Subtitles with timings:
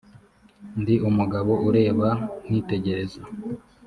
[0.81, 2.07] ndi umugabo ureba
[2.47, 3.21] nkitegereza.